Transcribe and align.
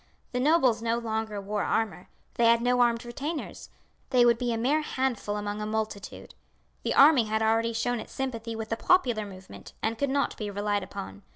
The 0.31 0.39
nobles 0.39 0.81
no 0.81 0.97
longer 0.97 1.39
wore 1.39 1.61
armour, 1.61 2.09
they 2.33 2.45
had 2.45 2.59
no 2.59 2.79
armed 2.81 3.05
retainers; 3.05 3.69
they 4.09 4.25
would 4.25 4.39
be 4.39 4.51
a 4.51 4.57
mere 4.57 4.81
handful 4.81 5.37
among 5.37 5.61
a 5.61 5.67
multitude. 5.67 6.33
The 6.81 6.95
army 6.95 7.25
had 7.25 7.43
already 7.43 7.73
shown 7.73 7.99
its 7.99 8.11
sympathy 8.11 8.55
with 8.55 8.69
the 8.69 8.77
popular 8.77 9.27
movement, 9.27 9.73
and 9.79 9.99
could 9.99 10.09
not 10.09 10.35
be 10.37 10.49
relied 10.49 10.81
upon. 10.81 11.21